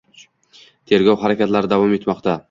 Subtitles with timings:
[0.91, 2.35] Tergov harakatlari davom etmoqda.